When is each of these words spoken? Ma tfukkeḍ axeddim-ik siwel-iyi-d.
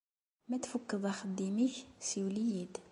Ma 0.47 0.57
tfukkeḍ 0.63 1.03
axeddim-ik 1.11 1.75
siwel-iyi-d. 2.07 2.75